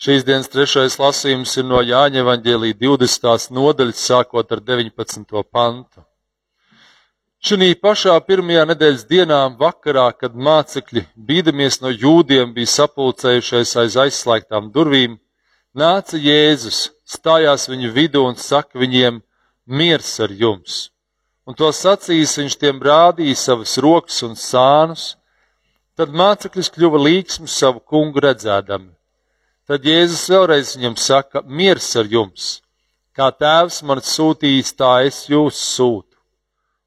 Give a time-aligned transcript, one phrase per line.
[0.00, 3.50] Šīs dienas trešais lasījums ir no Jāņa Evangelija 20.
[3.52, 5.40] nodaļas, sākot ar 19.
[5.52, 6.04] pantu.
[7.44, 14.70] Šī pašā pirmajā nedēļas dienā, vakarā, kad mācekļi, bīdamies no jūdiem, bija sapulcējušies aiz aizslēgtām
[14.72, 15.18] durvīm,
[15.76, 19.18] nāca Jēzus, stājās viņu vidū un saka viņiem:
[19.66, 20.78] Miers ar jums!
[21.44, 25.04] Un to sacījis viņš tiem rādīja savas rokas un sānus,
[25.92, 28.94] tad mācekļus kļuva līksmi savu kungu redzēdami
[29.70, 32.46] Tad Jēzus vēlreiz viņam saka: Miers ar jums!
[33.14, 36.16] Kā tēvs man sūtījis, tā es jūs sūtu.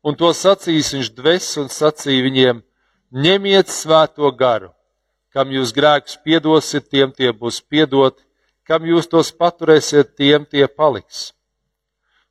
[0.03, 2.59] Un to sacīs viņš dvēs un sacīja viņiem:
[3.23, 4.73] Ņemiet svēto garu,
[5.31, 8.20] kam jūs grēkus piedosiet, tiem tie būs piedoti,
[8.67, 11.29] kam jūs tos paturēsiet, tiem tie paliks.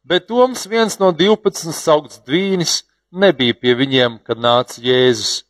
[0.04, 5.46] Bet Toms, viens no divpadsmit saukts dvīnis, nebija pie viņiem, kad nāca Jēzus.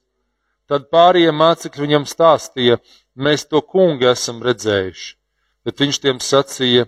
[0.70, 2.78] Tad pārējie mācekļi viņam stāstīja,
[3.16, 5.14] mēs to kungu esam redzējuši.
[5.64, 6.86] Bet viņš tiem sacīja,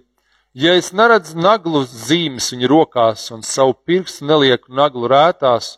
[0.54, 5.76] ja es neredzu naglu zīmes viņa rokās un savu pirkstu nelieku naglu rētās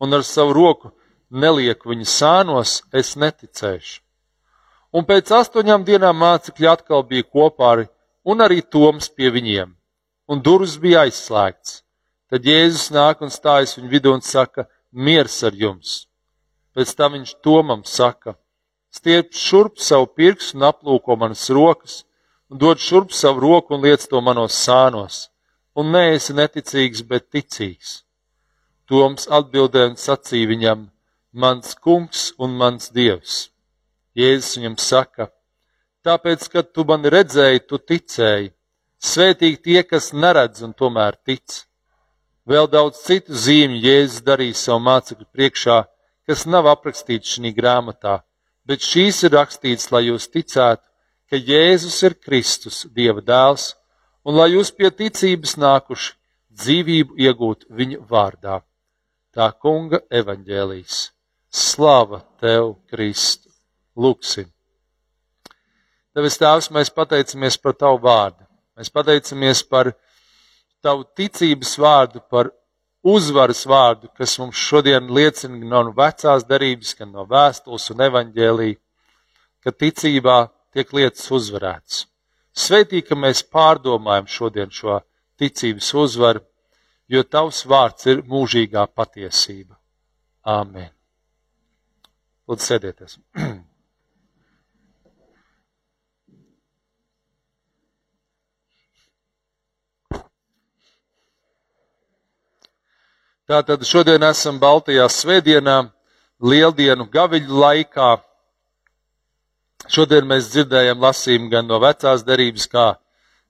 [0.00, 0.92] un ar savu roku
[1.30, 4.00] nelieku viņa sānos, es neticēšu.
[4.94, 7.86] Un pēc astoņām dienām mācekļi atkal bija kopā ar,
[8.24, 9.72] un arī Toms pie viņiem,
[10.30, 11.82] un durvis bija aizslēgts.
[12.30, 16.06] Tad Jēzus nāk un stājas viņu vidū un saka: Miers ar jums!
[16.74, 18.36] Pēc tam viņš Tomam saka:
[18.94, 21.94] Stiep šurp savu pirkstu un aplūko manas rokas,
[22.46, 25.14] un dod šurp savu roku un liec to manos sānos.
[25.74, 27.94] Un nē, esi neticīgs, bet ticīgs.
[28.86, 30.84] Toms atbildēja un sacīja viņam:
[31.42, 33.32] Mans kungs un mans dievs.
[34.20, 35.26] Jēzus viņam saka:
[36.06, 38.52] Tāpēc, kad tu mani redzēji, tu ticēji.
[39.12, 41.64] Svētīgi tie, kas neredz un tomēr tic.
[42.46, 45.80] Vēl daudz citu zīmju Jēzus darīja savu mācekļu priekšā,
[46.30, 48.20] kas nav aprakstīts šī grāmatā
[48.68, 50.84] bet šīs ir rakstīts, lai jūs ticētu,
[51.30, 53.72] ka Jēzus ir Kristus, Dieva dēls,
[54.24, 56.14] un lai jūs pie ticības nākuši
[56.60, 58.60] dzīvību iegūt viņa vārdā.
[59.34, 60.98] Tā kunga evaņģēlīs.
[61.54, 63.50] Slava tev, Kristu!
[63.98, 64.48] Lūksim!
[66.14, 68.44] Tevis Tēvs, mēs pateicamies par Tavu vārdu.
[68.78, 69.90] Mēs pateicamies par
[70.82, 72.52] Tavu ticības vārdu, par
[73.04, 78.70] uzvaras vārdu, kas mums šodien liecina no vecās darības, gan no vēstules un evaņģēlī,
[79.64, 80.38] ka ticībā
[80.74, 82.06] tiek lietas uzvarētas.
[82.54, 85.00] Sveitī, ka mēs pārdomājam šodien šo
[85.40, 86.44] ticības uzvaru,
[87.10, 89.76] jo tavs vārds ir mūžīgā patiesība.
[90.44, 90.90] Āmen.
[92.48, 93.20] Lūdzu, sēdieties!
[103.44, 105.90] Tātad šodien esam Baltijā svētdienā,
[106.40, 108.14] lieldienu gaviļu laikā.
[109.84, 112.86] Šodien mēs dzirdējam lasījumu gan no vecās derības, kā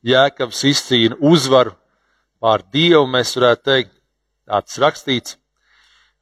[0.02, 1.76] Jēkabs izcīna uzvaru
[2.42, 3.94] pār Dievu, mēs varētu teikt,
[4.50, 5.38] tāds rakstīts.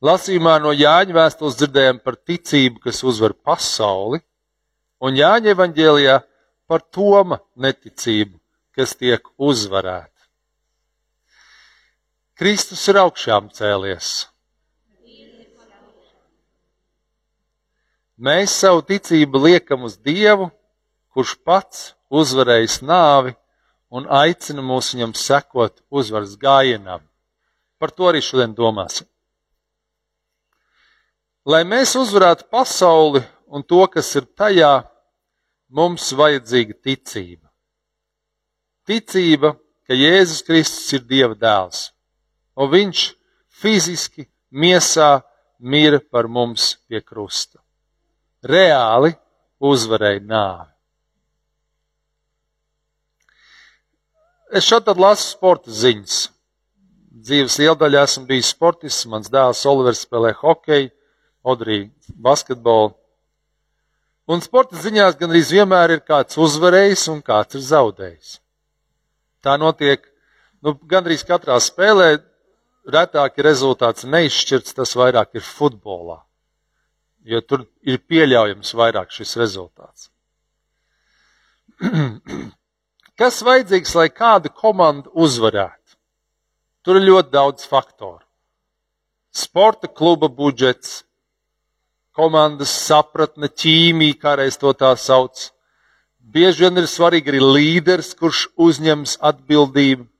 [0.05, 4.21] Lasījumā no Jāņa vēstules dzirdējam par ticību, kas uzvar pasauli,
[5.01, 6.21] un Jāņa evaņģēlijā
[6.69, 8.37] par Toma neticību,
[8.77, 10.12] kas tiek uzvarēta.
[12.33, 14.07] Kristus ir augšām cēlies.
[18.17, 20.49] Mēs savu ticību liekam uz Dievu,
[21.13, 23.35] kurš pats uzvarējis nāvi
[23.93, 27.05] un aicina mūs viņam sekot uzvaras gājienam.
[27.77, 29.09] Par to arī šodien domāsim.
[31.45, 34.75] Lai mēs uzvarētu pasauli un to, kas ir tajā,
[35.69, 37.51] mums vajadzīga ticība.
[38.89, 41.91] Ticība, ka Jēzus Kristus ir Dieva dēls
[42.57, 43.05] un viņš
[43.63, 45.23] fiziski miesā
[45.59, 47.61] mira par mums pie krusta.
[48.43, 49.15] Reāli
[49.63, 50.73] uzvarēja nāvi.
[54.53, 56.17] Es šeit lasu sporta ziņas.
[57.23, 59.07] Dzīves lieldaļā esmu bijis sportists.
[59.09, 60.91] Mans dēls Olivers spēlē hokeju,
[61.43, 61.89] Odrija
[62.27, 62.93] basketbolu.
[64.31, 68.37] Un sporta ziņās gandrīz vienmēr ir kāds uzvarējis un kāds ir zaudējis.
[69.43, 70.05] Tā notiek
[70.63, 72.13] nu, gandrīz katrā spēlē
[72.89, 76.23] retāk ir rezultāts neizšķirts, tas vairāk ir futbolā.
[77.23, 80.11] Jo tur ir pieļaujams vairāk šis rezultāts.
[83.21, 85.97] Kas vajadzīgs, lai kāda komanda uzvarētu?
[86.83, 88.25] Tur ir ļoti daudz faktoru.
[89.33, 91.05] Sporta kluba budžets,
[92.13, 95.53] komandas sapratne, ķīmija, kā reiz to tā sauc.
[96.19, 100.12] Bieži vien ir svarīgi arī līderis, kurš uzņems atbildību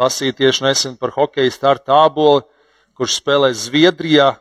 [0.00, 2.44] lasīju tieši nesen par hokeja starta āboli,
[2.96, 4.34] kurš spēlē Zviedrijā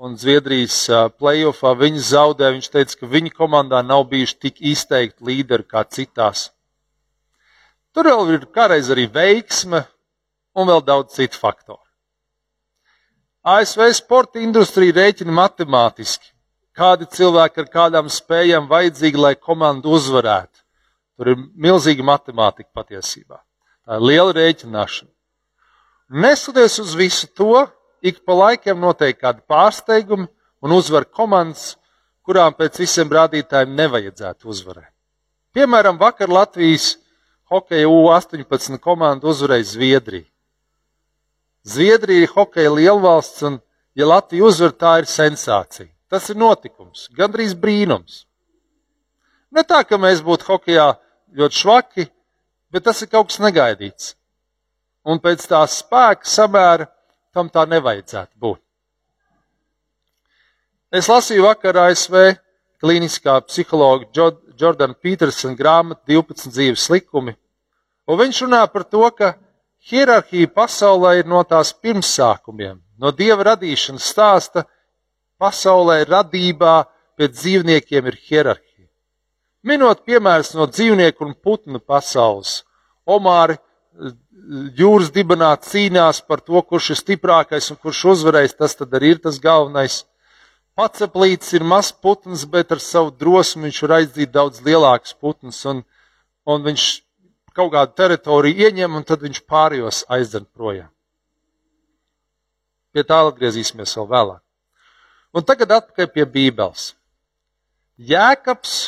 [0.00, 0.78] un Zviedrijas
[1.18, 2.54] playoffā viņi zaudēja.
[2.56, 6.48] Viņš teica, ka viņa komandā nav bijuši tik izteikti līderi kā citās.
[7.94, 9.84] Tur vēl ir kādreiz arī veiksme
[10.54, 11.82] un vēl daudz citu faktoru.
[13.40, 16.26] ASV sporta industrija rēķina matemātiski,
[16.76, 20.60] kādi cilvēki ar kādām spējām vajadzīgi, lai komanda uzvarētu.
[21.16, 23.40] Tur ir milzīga matemātika patiesībā.
[23.98, 25.10] Liela rēķināšana.
[26.10, 27.66] Neskatoties uz visu to,
[28.02, 30.28] ik pa laikam notiek kādi pārsteigumi
[30.62, 31.76] un uzvar komandas,
[32.26, 34.92] kurām pēc visiem rādītājiem nevajadzētu uzvarēt.
[35.54, 36.96] Piemēram, vakar Latvijas
[37.50, 40.26] hokeja U-18 komanda uzvarēja Zviedriju.
[41.66, 43.58] Zviedrija ir hokeja lielvalsts, un,
[43.94, 45.90] ja Latvija uzvar, tā ir sensācija.
[46.10, 48.24] Tas ir notikums, gandrīz brīnums.
[49.50, 50.92] Ne tā, ka mēs būtu hokeja
[51.38, 52.06] ļoti švaki,
[52.70, 54.14] bet tas ir kaut kas negaidīts.
[55.04, 56.88] Un pēc tā spēka samēra
[57.34, 58.60] tam tā nevajadzētu būt.
[60.90, 62.16] Es lasīju vakar ASV
[62.82, 64.08] klīniskā psihologa
[64.60, 67.36] Jordana Petersona grāmatu 12 dzīves likumi,
[68.10, 69.36] un viņš runā par to, ka
[69.90, 74.66] hierarhija pasaulē ir no tās pirmsākumiem, no dieva radīšanas stāsta.
[75.40, 76.74] Pasaulē radībā
[77.16, 78.69] pēc dzīvniekiem ir hierarhija.
[79.66, 82.62] Minot piemērus no dzīvnieku un putnu pasaules,
[83.10, 83.58] Omāri
[84.78, 89.22] jūras dibenā cīnās par to, kurš ir stiprākais un kurš uzvarēs, tas tad arī ir
[89.24, 90.04] tas galvenais.
[90.78, 95.82] Paceplīts ir mazs putns, bet ar savu drosmi viņš var aizdīt daudz lielākus putnus, un,
[96.46, 96.86] un viņš
[97.56, 100.88] kaut kādu teritoriju ieņem, un tad viņš pārējos aizdzen projām.
[102.94, 104.40] Pie tā atgriezīsimies vēl vēlāk.
[105.36, 106.86] Un tagad atpakaļ pie Bībeles.
[108.00, 108.78] Jēkabs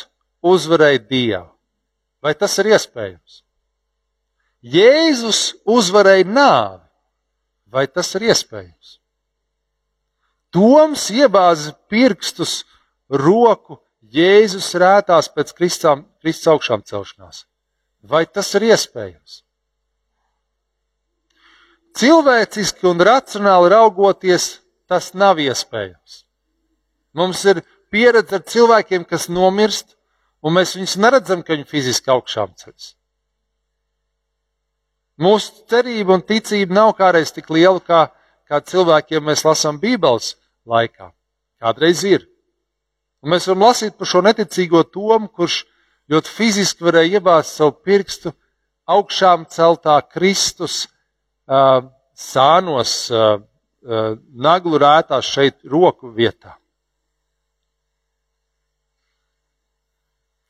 [0.43, 1.49] uzvarēja Dievu.
[2.23, 3.41] Vai tas ir iespējams?
[4.63, 6.83] Jēzus uzvarēja nāvi.
[7.73, 8.97] Vai tas ir iespējams?
[10.53, 12.61] Toms iebāza pirkstus
[13.09, 13.79] roku
[14.13, 17.47] Jēzus rētās pēc Kristus augšām celšanās.
[18.03, 19.41] Vai tas ir iespējams?
[21.97, 26.23] Cilvēciski un racionāli raugoties, tas nav iespējams.
[27.17, 27.61] Mums ir
[27.93, 29.95] pieredze ar cilvēkiem, kas nomirst,
[30.43, 32.93] un mēs viņus neredzam, ka viņi fiziski augšām ceļas.
[35.23, 38.07] Mūsu cerība un ticība nav kādreiz tik liela, kā,
[38.49, 40.33] kā cilvēkiem mēs lasām Bībeles
[40.65, 41.11] laikā.
[41.61, 42.25] Kādreiz ir.
[43.23, 45.61] Un mēs varam lasīt par šo neticīgo tomu, kurš
[46.11, 48.33] ļoti fiziski varēja iebāzt savu pirkstu
[48.89, 50.87] augšām celtā Kristus
[51.47, 51.85] uh,
[52.17, 53.37] sānos, uh,
[53.85, 56.57] uh, naglu rētās šeit roku vietā.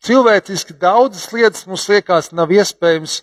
[0.03, 3.21] Cilvēciski daudzas lietas mums liekas nav iespējams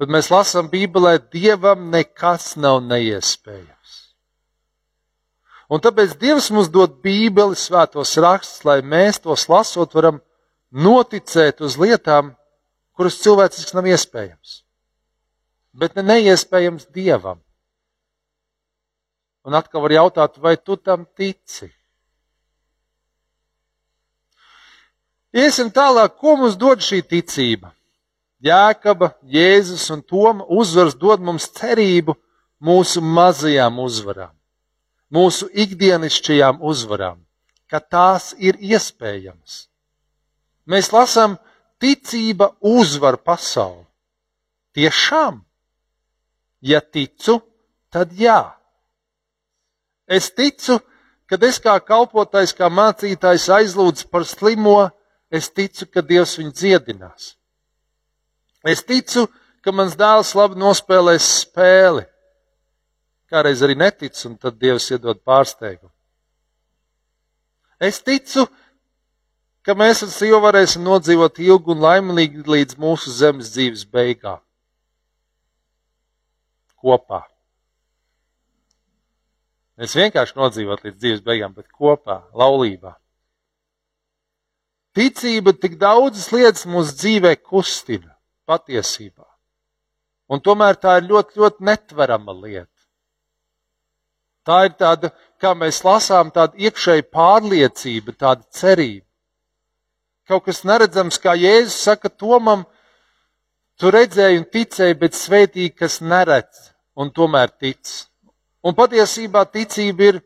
[0.00, 3.92] Bet mēs lasām Bībelē, Dievam nekas nav neiespējams.
[5.70, 10.18] Un tāpēc Dievs mums dod Bībeli, svētos rakstus, lai mēs tos lasot, varam
[10.74, 12.34] noticēt uz lietām,
[12.98, 14.58] kuras cilvēciski nav iespējams.
[15.78, 17.40] Bet ne neiespējams Dievam.
[19.46, 21.70] Un atkal var jautāt, vai tu tam tici?
[25.34, 27.72] Iesim tālāk, ko mums dod šī ticība?
[28.44, 32.14] Jēkaba, Jēzus un Toma uzvaras dod mums cerību
[32.62, 34.32] mūsu mazajām uzvarām,
[35.10, 37.18] mūsu ikdienišķajām uzvarām,
[37.66, 39.64] ka tās ir iespējamas.
[40.70, 41.38] Mēs lasām,
[41.82, 43.84] ticība uzvar pasauli.
[44.74, 45.42] Tiešām,
[46.62, 47.40] ja ticu,
[47.90, 48.54] tad jā.
[50.06, 50.78] Es ticu,
[51.26, 54.92] kad es kā kalpotais, kā mācītājs aizlūdzu par slimo,
[55.34, 57.34] es ticu, ka Dievs viņu dziedinās.
[58.64, 59.26] Es ticu,
[59.64, 62.04] ka mans dēls labi nospēlēs spēli.
[63.32, 65.92] Kādreiz arī neticu, un tad Dievs iedod pārsteigumu.
[67.82, 68.46] Es ticu,
[69.64, 74.40] ka mēs ar sievu varēsim nodzīvot ilgu un laimīgi līdz mūsu zemes dzīves beigām.
[76.84, 77.24] Kopā.
[79.80, 82.94] Mēs vienkārši nodzīvot līdz dzīves beigām, bet kopā, laulībā.
[84.94, 88.12] Ticība tik daudzas lietas mūsu dzīvē kustina
[88.46, 89.26] patiesībā.
[90.30, 92.70] Un tomēr tā ir ļoti, ļoti netverama lieta.
[94.44, 95.10] Tā ir tāda,
[95.40, 99.06] kā mēs lasām, tāda iekšēja pārliecība, tāda cerība.
[100.28, 102.64] Kaut kas neredzams, kā Jēzus saka Tomam,
[103.80, 107.82] tu redzēji un ticēji, bet svētīgi, kas neredz un tomēr tic.
[108.64, 110.20] Un patiesībā ticība ir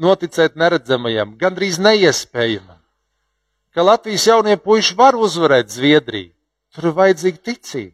[0.00, 2.76] noticēt neredzamajam, gandrīz neiespējamam
[3.76, 6.32] ka Latvijas jaunie puiši var uzvarēt Zviedriju.
[6.72, 7.92] Tur ir vajadzīga ticība.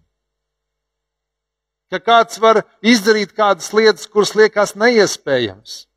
[1.90, 5.88] Ka kāds var izdarīt kādas lietas, kuras liekas neiespējamas.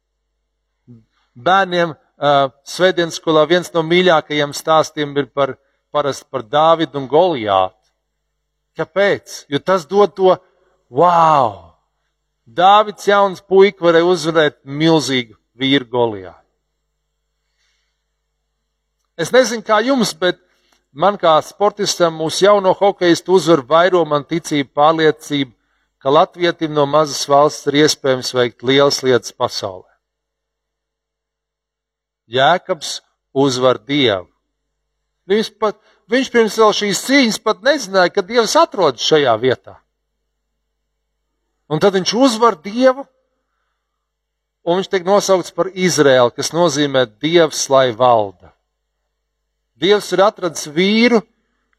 [1.35, 5.53] bērniem uh, Svētdienas skolā viens no mīļākajiem stāstiem ir par,
[5.93, 7.93] parasti par Dāvidu un Goliātu.
[8.75, 9.45] Kāpēc?
[9.53, 10.33] Jo tas dod to
[10.89, 11.77] wow!
[12.45, 16.41] Dāvids jauns puika varēja uzvarēt milzīgu vīru Goliātu.
[19.15, 20.41] Es nezinu, kā jums, bet
[20.91, 25.53] man kā sportistam, mūsu jauno hokeistu uzvar vairo man ticību, pārliecību,
[26.03, 29.88] ka Latvijam no mazas valsts ir iespējams veikt lielas lietas pasaulē.
[32.27, 33.00] Jēkabs
[33.33, 34.27] uzvar Dievu.
[35.29, 35.79] Viņš, pat,
[36.12, 39.79] viņš pirms šīs cīņas pat nezināja, ka Dievs atrodas šajā vietā.
[41.69, 43.07] Un tad viņš uzvar Dievu,
[44.65, 48.51] un viņš tiek nosaukts par Izraēlu, kas nozīmē Dievs, lai valda.
[49.77, 51.22] Dievs ir atradis vīru,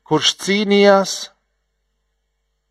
[0.06, 1.14] kurš cīnījās.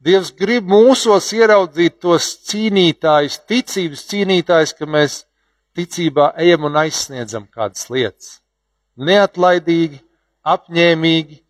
[0.06, 5.24] Dievs grib mūsos ieraudzīt tos cīnītājus, ticības cīnītājus, ka mēs
[5.76, 8.38] ticībā ejam un aizsniedzam kādas lietas.
[8.96, 10.00] Neatlaidīgi,
[10.46, 11.42] apņēmīgi,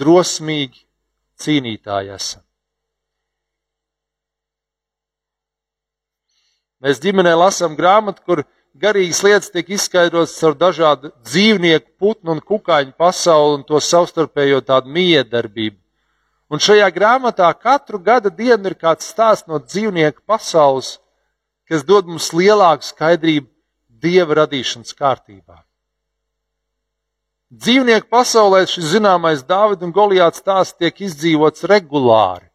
[0.00, 0.82] drosmīgi
[1.42, 2.42] cīnītāji esam.
[6.82, 8.42] Mēs ģimenē lasām grāmatu, kur
[8.74, 14.90] garīgas lietas tiek izskaidrotas ar dažādu dzīvnieku, putnu un kukaiņu pasauli un to savstarpējo tādu
[14.90, 15.78] miedarbību.
[16.52, 20.98] Un šajā grāmatā katru gada dienu ir kāds stāsts no dzīvnieku pasaules,
[21.70, 23.48] kas dod mums lielāku skaidrību
[24.02, 25.62] dieva radīšanas kārtībā.
[27.52, 32.51] Dzīvnieku pasaulē šis zināmais Dāvidas un Goliāts stāsts tiek izdzīvots regulāri.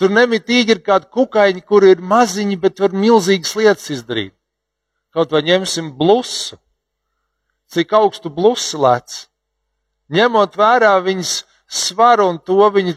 [0.00, 4.32] Tur nemitīgi ir kādi kukaiņi, kuri ir maziņi, bet var milzīgas lietas izdarīt.
[5.12, 6.56] Kaut vai ņemsim blusu,
[7.68, 9.26] cik augstu blusu lec.
[10.10, 11.34] Ņemot vērā viņas
[11.68, 12.96] svaru un to viņi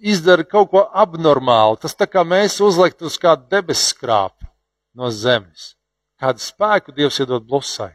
[0.00, 1.76] izdara kaut ko abnormālu.
[1.82, 4.48] Tas tā kā mēs uzliktu uz kādu debesu skrāpu
[4.96, 5.74] no zemes
[6.20, 7.94] kādu spēku Dievs iedod blusai.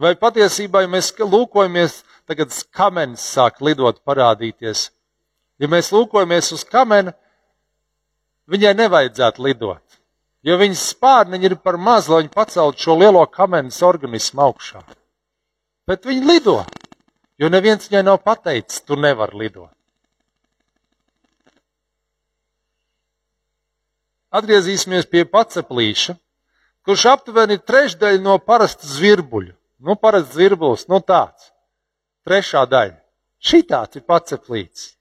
[0.00, 4.90] Vai patiesībā, ja mēs lūkojamies, tagad kamenis sāk lidot, parādīties.
[5.62, 7.12] Ja mēs lūkojamies uz kameni,
[8.50, 9.98] viņai nevajadzētu lidot.
[10.42, 14.82] Jo viņas spārniņi ir par maz, lai viņi paceltu šo lielo kamenes organismu augšā.
[15.86, 16.56] Bet viņi lido,
[17.38, 19.70] jo neviens viņai nav pateicis, tu nevari lidot.
[24.34, 26.16] Atgriezīsimies pie paceplīša
[26.86, 29.54] kurš aptuveni ir trešdaļa no parasta zvirbuļa.
[29.82, 31.50] Nu, parasts zvirbulis, nu tāds.
[32.26, 32.98] Trešā daļa.
[33.42, 34.92] Šī tāds ir paceplīts.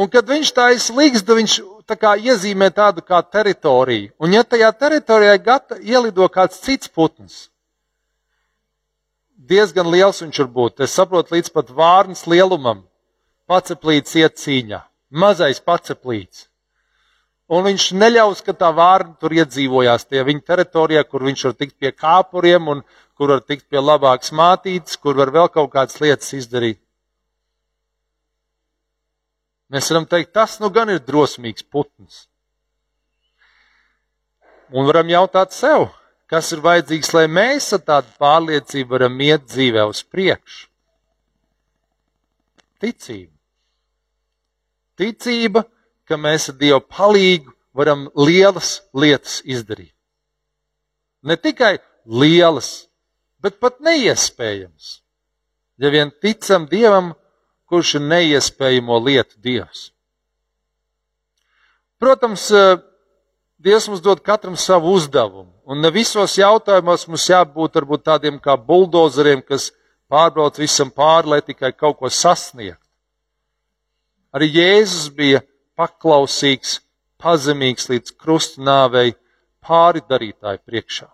[0.00, 1.56] Un kad viņš tā izslīgsta, viņš
[1.88, 4.12] tā kā iezīmē tādu kā teritoriju.
[4.22, 7.48] Un ja tajā teritorijā gata ielido kāds cits putns,
[9.36, 10.80] diezgan liels viņš var būt.
[10.86, 12.86] Es saprotu, līdz pat vārnas lielumam
[13.50, 14.80] paceplīts iet cīņā.
[15.12, 16.46] Mazais paceplīts.
[17.52, 21.74] Un viņš neļaus, ka tā vārna tur iedzīvojās tie viņa teritorijā, kur viņš var tikt
[21.76, 22.80] pie kāpuriem un
[23.18, 26.80] kur var tikt pie labākas mātītes, kur var vēl kaut kādas lietas izdarīt.
[29.72, 32.26] Mēs varam teikt, tas nu gan ir drosmīgs putns.
[34.72, 35.88] Un varam jautāt sev,
[36.28, 40.66] kas ir vajadzīgs, lai mēs ar tādu pārliecību varam iet dzīvē uz priekšu.
[42.82, 43.32] Ticība.
[44.98, 45.64] Ticība
[46.12, 49.94] ka mēs ar Dievu palīgu varam lielas lietas izdarīt.
[51.22, 52.88] Ne tikai lielas,
[53.40, 54.98] bet pat neiespējamas.
[55.80, 57.14] Ja vien ticam Dievam,
[57.72, 59.86] kurš ir neiespējamo lietu Dievs.
[62.02, 62.76] Protams, eh,
[63.62, 68.58] Dievs mums dod katram savu uzdevumu, un ne visos jautājumos mums jābūt varbūt tādiem kā
[68.58, 69.70] buldozeriem, kas
[70.10, 72.82] pārbrauc visam pāri, lai tikai kaut ko sasniegtu.
[74.34, 75.40] Arī Jēzus bija
[75.78, 76.80] paklausīgs,
[77.22, 79.14] pazemīgs līdz krusta nāvei
[79.62, 81.08] pāri darītāju priekšā.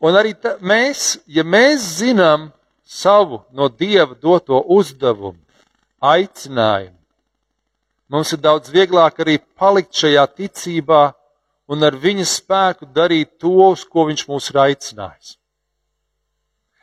[0.00, 2.50] Un arī ta, mēs, ja mēs zinām
[2.90, 5.38] savu no Dieva doto uzdevumu,
[6.02, 6.96] aicinājumu,
[8.10, 11.02] mums ir daudz vieglāk arī palikt šajā ticībā
[11.70, 15.36] un ar viņa spēku darīt to, uz ko viņš mūs ir aicinājis.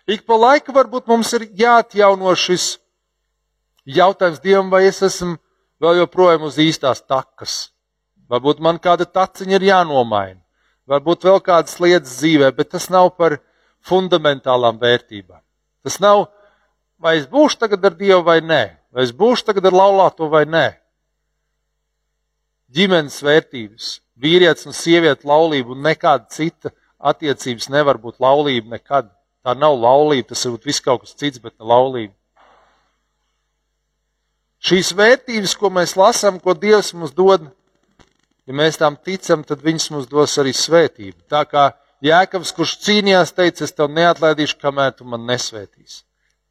[0.07, 2.77] Ik pa laikam varbūt mums ir jāatjauno šis
[3.87, 5.35] Jautājums Dievam, vai es esmu
[5.83, 7.73] vēl joprojām uz īstās takas?
[8.31, 10.39] Varbūt man kāda taciņa ir jānomaina,
[10.87, 13.37] varbūt vēl kādas lietas dzīvē, bet tas nav par
[13.87, 15.43] fundamentālām vērtībām.
[15.87, 16.25] Tas nav,
[16.99, 20.43] vai es būšu tagad ar Dievu vai nē, vai es būšu tagad ar laulāto vai
[20.43, 20.65] nē.
[22.75, 23.85] Ģimenes vērtības,
[24.19, 29.07] vīrietis un sieviete laulība un nekāda cita attiecības nevar būt laulība nekad.
[29.47, 32.11] Tā nav laulība, tas ir viss kaut kas cits, bet ne laulība.
[34.67, 37.47] Šīs vērtības, ko mēs lasām, ko Dievs mums dod,
[38.43, 41.21] ja mēs tam ticam, tad viņas mums dos arī svētību.
[41.31, 41.69] Tā kā
[42.05, 46.03] Jēkabs, kurš cīnījās, teica, es tev neatlaidīšu, kamēr tu man nesvētīsi.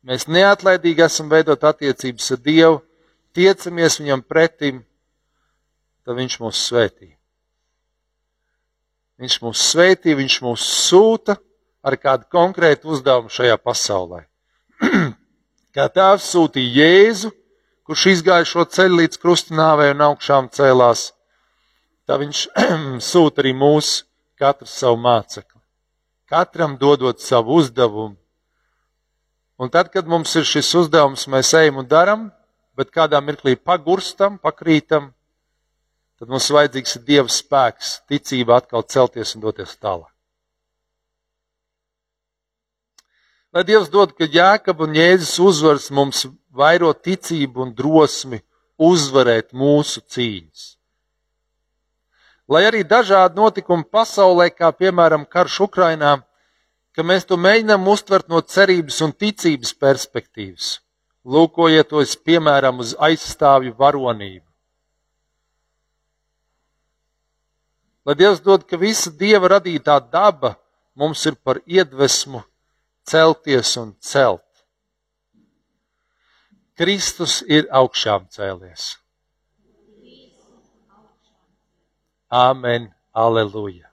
[0.06, 2.80] Mēs neatlaidīgi esam veidot attiecības ar Dievu,
[3.34, 4.80] tiecamies viņam pretim,
[6.02, 7.12] tad viņš mūs svētī.
[9.22, 11.38] Viņš mūs svētī, viņš mūs sūta
[11.86, 14.24] ar kādu konkrētu uzdevumu šajā pasaulē.
[15.74, 17.30] Kā tēvs sūtīja Jēzu,
[17.86, 21.12] kurš izgāja šo ceļu līdz krustināvē un augšām cēlās,
[22.06, 22.44] tā viņš
[23.12, 24.02] sūta arī mūsu
[24.38, 25.60] katru savu mācekli.
[26.30, 28.16] Katram dodot savu uzdevumu.
[29.56, 32.26] Un tad, kad mums ir šis uzdevums, mēs ejam un darām,
[32.76, 35.08] bet kādā mirklī pagurstam, pakrītam,
[36.20, 40.12] tad mums vajadzīgs ir Dieva spēks, ticība atkal celties un doties tālāk.
[43.56, 48.42] Lai Dievs dod, ka Jēkab un Jēzus uzvars mums vairo ticību un drosmi
[48.76, 50.66] uzvarēt mūsu cīņas.
[52.48, 56.12] Lai arī dažādi notikumi pasaulē, kā piemēram karš Ukrainā,
[56.94, 60.68] ka mēs to mēģinām uztvert no cerības un ticības perspektīvas,
[61.26, 64.44] lūkojoties piemēram uz aizstāvju varonību.
[68.06, 70.54] Lai Dievs dod, ka visa Dieva radītā daba
[70.94, 72.44] mums ir par iedvesmu
[73.10, 74.44] celties un celt.
[76.78, 78.94] Kristus ir augšām cēlies.
[82.30, 83.85] Āmen, aleluja!